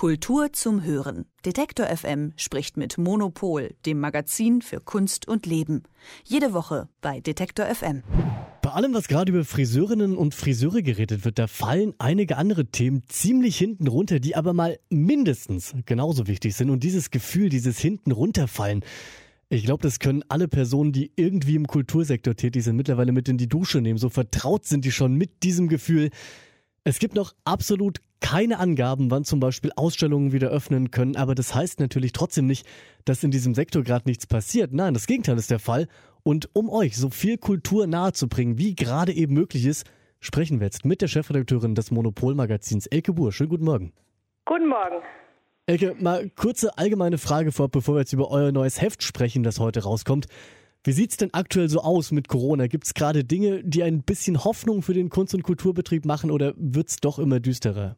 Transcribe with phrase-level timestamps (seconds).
[0.00, 1.26] Kultur zum Hören.
[1.44, 5.82] Detektor FM spricht mit Monopol, dem Magazin für Kunst und Leben.
[6.24, 8.02] Jede Woche bei Detektor FM.
[8.62, 13.02] Bei allem, was gerade über Friseurinnen und Friseure geredet wird, da fallen einige andere Themen
[13.08, 16.70] ziemlich hinten runter, die aber mal mindestens genauso wichtig sind.
[16.70, 18.82] Und dieses Gefühl, dieses hinten runterfallen,
[19.50, 23.36] ich glaube, das können alle Personen, die irgendwie im Kultursektor tätig sind, mittlerweile mit in
[23.36, 23.98] die Dusche nehmen.
[23.98, 26.08] So vertraut sind die schon mit diesem Gefühl.
[26.84, 28.00] Es gibt noch absolut
[28.30, 32.64] keine Angaben, wann zum Beispiel Ausstellungen wieder öffnen können, aber das heißt natürlich trotzdem nicht,
[33.04, 34.72] dass in diesem Sektor gerade nichts passiert.
[34.72, 35.88] Nein, das Gegenteil ist der Fall.
[36.22, 39.84] Und um euch so viel Kultur nahezubringen, wie gerade eben möglich ist,
[40.20, 43.32] sprechen wir jetzt mit der Chefredakteurin des Monopolmagazins Elke Buhr.
[43.32, 43.92] Schönen guten Morgen.
[44.44, 45.02] Guten Morgen.
[45.66, 49.58] Elke, mal kurze allgemeine Frage vor, bevor wir jetzt über euer neues Heft sprechen, das
[49.58, 50.28] heute rauskommt.
[50.84, 52.68] Wie sieht's denn aktuell so aus mit Corona?
[52.68, 56.98] Gibt's gerade Dinge, die ein bisschen Hoffnung für den Kunst- und Kulturbetrieb machen oder wird's
[56.98, 57.96] doch immer düsterer?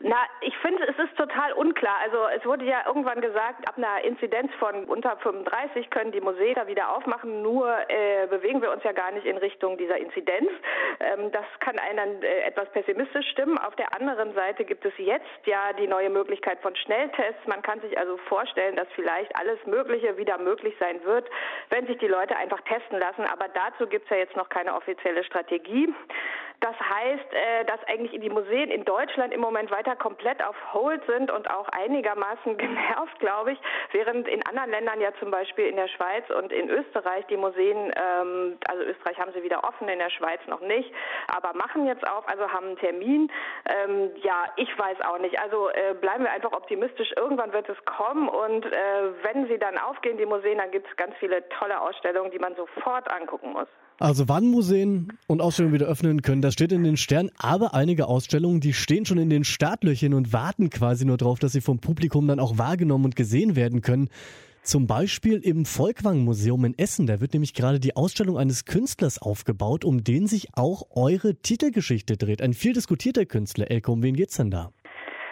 [0.00, 1.96] Na, ich finde, es ist total unklar.
[2.02, 6.54] Also es wurde ja irgendwann gesagt, ab einer Inzidenz von unter 35 können die Museen
[6.54, 7.42] da wieder aufmachen.
[7.42, 10.50] Nur äh, bewegen wir uns ja gar nicht in Richtung dieser Inzidenz.
[11.00, 13.58] Ähm, das kann einen äh, etwas pessimistisch stimmen.
[13.58, 17.44] Auf der anderen Seite gibt es jetzt ja die neue Möglichkeit von Schnelltests.
[17.48, 21.28] Man kann sich also vorstellen, dass vielleicht alles Mögliche wieder möglich sein wird,
[21.70, 23.24] wenn sich die Leute einfach testen lassen.
[23.24, 25.92] Aber dazu gibt es ja jetzt noch keine offizielle Strategie.
[26.60, 31.02] Das heißt, äh, dass eigentlich die Museen in Deutschland im Moment weiter komplett auf Hold
[31.06, 33.58] sind und auch einigermaßen genervt, glaube ich,
[33.92, 37.92] während in anderen Ländern ja zum Beispiel in der Schweiz und in Österreich die Museen,
[37.96, 40.92] ähm, also Österreich haben sie wieder offen, in der Schweiz noch nicht,
[41.34, 43.30] aber machen jetzt auf, also haben einen Termin.
[43.68, 45.40] Ähm, ja, ich weiß auch nicht.
[45.40, 47.12] Also äh, bleiben wir einfach optimistisch.
[47.16, 48.78] Irgendwann wird es kommen und äh,
[49.22, 52.54] wenn sie dann aufgehen, die Museen, dann gibt es ganz viele tolle Ausstellungen, die man
[52.56, 53.68] sofort angucken muss.
[54.00, 58.06] Also wann Museen und Ausstellungen wieder öffnen können, das steht in den Sternen, aber einige
[58.06, 61.80] Ausstellungen, die stehen schon in den Startlöchern und warten quasi nur darauf, dass sie vom
[61.80, 64.08] Publikum dann auch wahrgenommen und gesehen werden können.
[64.62, 69.20] Zum Beispiel im Volkwang Museum in Essen, da wird nämlich gerade die Ausstellung eines Künstlers
[69.20, 72.40] aufgebaut, um den sich auch eure Titelgeschichte dreht.
[72.40, 73.70] Ein viel diskutierter Künstler.
[73.70, 74.72] Elke, um wen geht's denn da?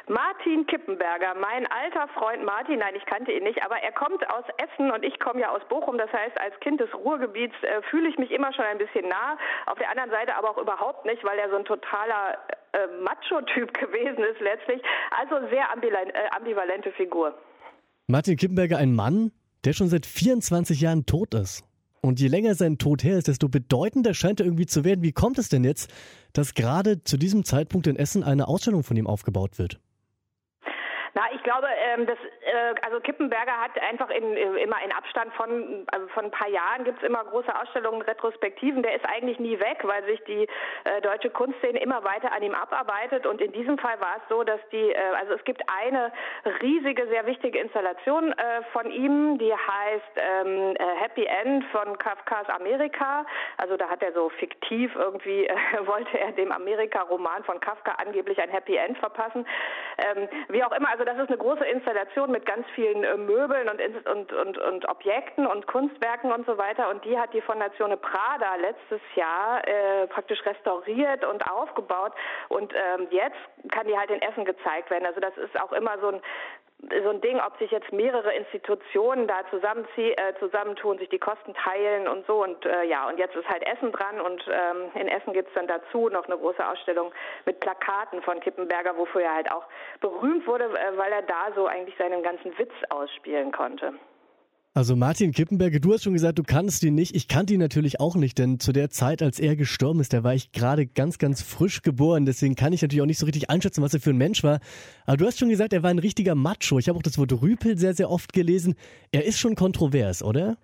[0.08, 4.44] Martin Kippenberger, mein alter Freund Martin, nein, ich kannte ihn nicht, aber er kommt aus
[4.56, 5.98] Essen und ich komme ja aus Bochum.
[5.98, 9.36] Das heißt, als Kind des Ruhrgebiets äh, fühle ich mich immer schon ein bisschen nah.
[9.66, 12.38] Auf der anderen Seite aber auch überhaupt nicht, weil er so ein totaler
[12.72, 14.80] äh, Macho-Typ gewesen ist letztlich.
[15.10, 17.34] Also sehr äh, ambivalente Figur.
[18.06, 19.32] Martin Kippenberger, ein Mann,
[19.64, 21.64] der schon seit 24 Jahren tot ist.
[22.00, 25.02] Und je länger sein Tod her ist, desto bedeutender scheint er irgendwie zu werden.
[25.02, 25.92] Wie kommt es denn jetzt,
[26.32, 29.80] dass gerade zu diesem Zeitpunkt in Essen eine Ausstellung von ihm aufgebaut wird?
[31.16, 32.18] Na, ich glaube, ähm, das,
[32.82, 36.84] also Kippenberger hat einfach in, äh, immer in Abstand von, also von ein paar Jahren
[36.84, 38.82] gibt es immer große Ausstellungen, Retrospektiven.
[38.82, 40.48] Der ist eigentlich nie weg, weil sich die
[40.84, 43.26] äh, deutsche Kunstszene immer weiter an ihm abarbeitet.
[43.26, 46.12] Und in diesem Fall war es so, dass die, äh, also es gibt eine
[46.62, 52.48] riesige, sehr wichtige Installation äh, von ihm, die heißt ähm, äh, Happy End von Kafkas
[52.48, 53.26] Amerika.
[53.58, 58.40] Also da hat er so fiktiv irgendwie, äh, wollte er dem Amerika-Roman von Kafka angeblich
[58.40, 59.46] ein Happy End verpassen.
[59.98, 63.68] Ähm, wie auch immer, also das ist eine große Installation mit ganz vielen äh, Möbeln
[63.68, 66.88] und, und, und, und Objekten und Kunstwerken und so weiter.
[66.88, 72.12] Und die hat die Fondazione Prada letztes Jahr äh, praktisch restauriert und aufgebaut.
[72.48, 73.36] Und ähm, jetzt
[73.70, 75.06] kann die halt in Essen gezeigt werden.
[75.06, 76.22] Also das ist auch immer so ein
[77.02, 81.54] so ein Ding, ob sich jetzt mehrere Institutionen da zusammenziehen, äh, zusammentun, sich die Kosten
[81.54, 82.42] teilen und so.
[82.42, 85.66] Und äh, ja, und jetzt ist halt Essen dran und ähm, in Essen gibt's dann
[85.66, 87.12] dazu noch eine große Ausstellung
[87.46, 89.64] mit Plakaten von Kippenberger, wofür er halt auch
[90.00, 93.94] berühmt wurde, äh, weil er da so eigentlich seinen ganzen Witz ausspielen konnte.
[94.76, 97.16] Also Martin Kippenberger, du hast schon gesagt, du kannst ihn nicht.
[97.16, 100.22] Ich kannte ihn natürlich auch nicht, denn zu der Zeit, als er gestorben ist, da
[100.22, 102.26] war ich gerade ganz, ganz frisch geboren.
[102.26, 104.60] Deswegen kann ich natürlich auch nicht so richtig einschätzen, was er für ein Mensch war.
[105.06, 106.78] Aber du hast schon gesagt, er war ein richtiger Macho.
[106.78, 108.74] Ich habe auch das Wort Rüpel sehr, sehr oft gelesen.
[109.12, 110.58] Er ist schon kontrovers, oder?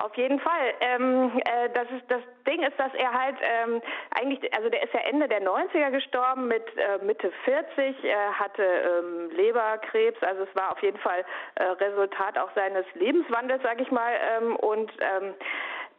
[0.00, 0.74] Auf jeden Fall.
[0.80, 3.80] Ähm, äh, das ist das Ding ist, dass er halt ähm,
[4.14, 8.62] eigentlich, also der ist ja Ende der 90er gestorben mit äh, Mitte 40, er hatte
[8.62, 11.24] ähm, Leberkrebs, also es war auf jeden Fall
[11.54, 14.12] äh, Resultat auch seines Lebenswandels, sag ich mal.
[14.36, 15.34] Ähm, und ähm,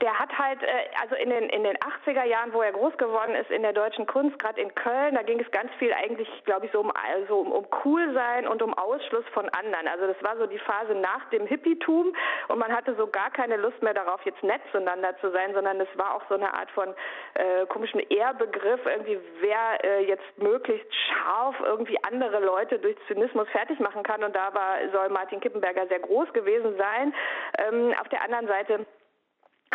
[0.02, 0.68] der hat halt, äh,
[1.02, 4.06] also in den, in den 80er Jahren, wo er groß geworden ist in der deutschen
[4.06, 7.40] Kunst, gerade in Köln, da ging es ganz viel eigentlich, glaube ich, so um, also
[7.40, 9.88] um, um cool sein und um Ausschluss von anderen.
[9.88, 12.14] Also das war so die Phase nach dem Hippietum
[12.50, 15.80] und man hatte so gar keine Lust mehr darauf, jetzt nett zueinander zu sein, sondern
[15.80, 16.94] es war auch so eine Art von
[17.36, 23.80] äh, komischen Ehrbegriff, irgendwie wer äh, jetzt möglichst scharf irgendwie andere Leute durch Zynismus fertig
[23.80, 27.14] machen kann und da war, soll Martin Kippenberger sehr groß gewesen sein.
[27.60, 28.86] Ähm, auf der anderen Seite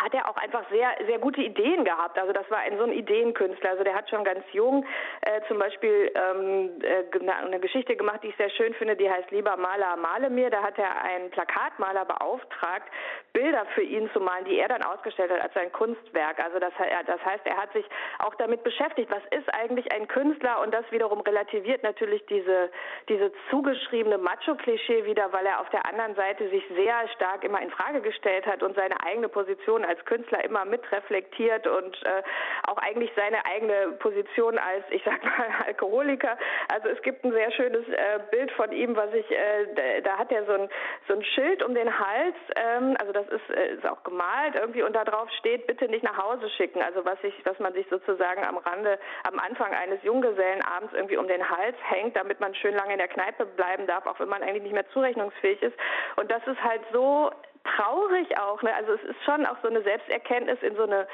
[0.01, 2.17] hat er auch einfach sehr, sehr gute Ideen gehabt.
[2.17, 3.71] Also das war ein so ein Ideenkünstler.
[3.71, 4.85] Also der hat schon ganz jung
[5.21, 9.31] äh, zum Beispiel ähm, äh, eine Geschichte gemacht, die ich sehr schön finde, die heißt
[9.31, 10.49] Lieber Maler, male mir.
[10.49, 12.89] Da hat er einen Plakatmaler beauftragt,
[13.33, 16.39] Bilder für ihn zu malen, die er dann ausgestellt hat als sein Kunstwerk.
[16.39, 16.73] Also das,
[17.05, 17.85] das heißt, er hat sich
[18.19, 22.69] auch damit beschäftigt, was ist eigentlich ein Künstler und das wiederum relativiert natürlich diese,
[23.07, 27.69] diese zugeschriebene Macho-Klischee wieder, weil er auf der anderen Seite sich sehr stark immer in
[27.71, 32.23] Frage gestellt hat und seine eigene Position als Künstler immer mitreflektiert und äh,
[32.67, 36.37] auch eigentlich seine eigene Position als, ich sag mal, Alkoholiker.
[36.73, 40.31] Also es gibt ein sehr schönes äh, Bild von ihm, was ich, äh, da, hat
[40.31, 40.69] er so ein,
[41.07, 44.83] so ein Schild um den Hals, ähm, also das ist, äh, ist auch gemalt irgendwie
[44.83, 46.81] und da drauf steht, bitte nicht nach Hause schicken.
[46.81, 48.97] Also was ich, was man sich sozusagen am Rande,
[49.29, 53.07] am Anfang eines Junggesellenabends irgendwie um den Hals hängt, damit man schön lange in der
[53.09, 55.75] Kneipe bleiben darf, auch wenn man eigentlich nicht mehr zurechnungsfähig ist.
[56.15, 57.31] Und das ist halt so
[57.63, 58.61] traurig auch.
[58.61, 58.73] Ne?
[58.73, 61.07] Also es ist schon auch so eine Selbsterkenntnis in so eine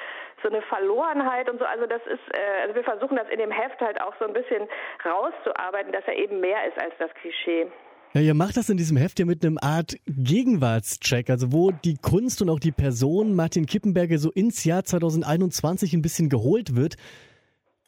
[0.43, 1.65] so eine Verlorenheit und so.
[1.65, 4.33] Also das ist, äh, also wir versuchen das in dem Heft halt auch so ein
[4.33, 4.67] bisschen
[5.03, 7.67] rauszuarbeiten, dass er eben mehr ist als das Klischee.
[8.13, 11.97] Ja, ihr macht das in diesem Heft ja mit einem Art Gegenwartscheck, also wo die
[11.97, 16.95] Kunst und auch die Person Martin Kippenberger so ins Jahr 2021 ein bisschen geholt wird.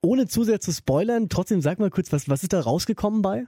[0.02, 3.46] Ohne zu sehr zu spoilern, trotzdem sag mal kurz, was, was ist da rausgekommen bei?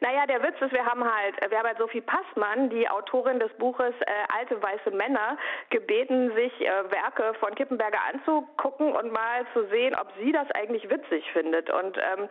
[0.00, 3.52] Naja, der Witz ist, wir haben halt, wir haben halt Sophie Passmann, die Autorin des
[3.54, 5.36] Buches äh, Alte weiße Männer,
[5.70, 10.88] gebeten, sich äh, Werke von Kippenberger anzugucken und mal zu sehen, ob sie das eigentlich
[10.88, 11.70] witzig findet.
[11.70, 12.28] Und ähm,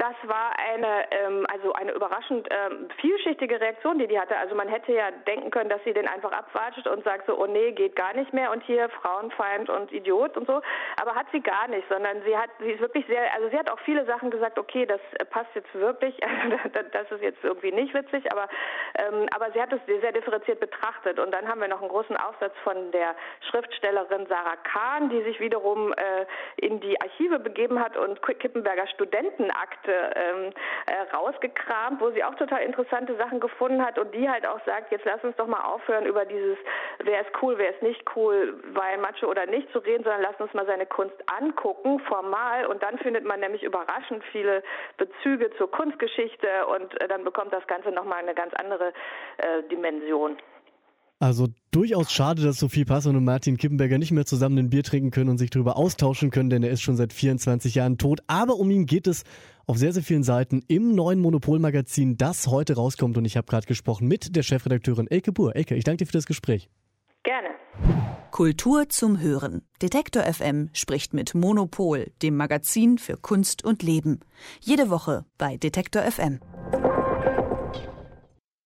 [0.00, 4.34] das war eine, ähm, also eine überraschend ähm, vielschichtige Reaktion, die die hatte.
[4.38, 7.46] Also man hätte ja denken können, dass sie den einfach abwatscht und sagt so, oh
[7.46, 10.62] nee, geht gar nicht mehr und hier Frauenfeind und Idiot und so.
[11.02, 13.70] Aber hat sie gar nicht, sondern sie hat, sie ist wirklich sehr, also sie hat
[13.70, 16.16] auch viele Sachen gesagt, okay, das passt jetzt wirklich,
[16.92, 18.48] das ist jetzt irgendwie nicht witzig, aber,
[18.94, 21.18] ähm, aber sie hat es sehr differenziert betrachtet.
[21.18, 23.14] Und dann haben wir noch einen großen Aufsatz von der
[23.50, 26.24] Schriftstellerin Sarah Kahn, die sich wiederum äh,
[26.56, 30.52] in die Archive begeben hat und Kippenberger Studentenakte Projekte ähm,
[30.86, 34.90] äh, rausgekramt, wo sie auch total interessante Sachen gefunden hat und die halt auch sagt,
[34.92, 36.58] jetzt lass uns doch mal aufhören über dieses,
[37.02, 40.40] wer ist cool, wer ist nicht cool, weil Macho oder nicht zu reden, sondern lass
[40.40, 44.62] uns mal seine Kunst angucken, formal und dann findet man nämlich überraschend viele
[44.96, 48.92] Bezüge zur Kunstgeschichte und äh, dann bekommt das Ganze nochmal eine ganz andere
[49.38, 50.36] äh, Dimension.
[51.20, 55.10] Also durchaus schade, dass Sophie Passon und Martin Kippenberger nicht mehr zusammen ein Bier trinken
[55.10, 58.20] können und sich darüber austauschen können, denn er ist schon seit 24 Jahren tot.
[58.26, 59.24] Aber um ihn geht es
[59.66, 63.18] auf sehr, sehr vielen Seiten im neuen Monopolmagazin, das heute rauskommt.
[63.18, 65.54] Und ich habe gerade gesprochen mit der Chefredakteurin Elke Buhr.
[65.54, 66.70] Elke, ich danke dir für das Gespräch.
[67.22, 67.48] Gerne.
[68.30, 69.60] Kultur zum Hören.
[69.82, 74.20] Detektor FM spricht mit Monopol, dem Magazin für Kunst und Leben.
[74.60, 76.40] Jede Woche bei Detektor FM.